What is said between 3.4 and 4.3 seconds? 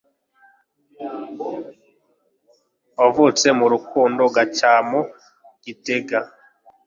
mu Urukundo